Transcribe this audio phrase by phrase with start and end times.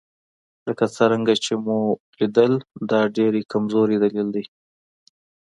[0.67, 1.79] لکه څرنګه چې ومو
[2.19, 2.53] لیدل
[2.89, 4.43] دا ډېر کمزوری دلیل دی.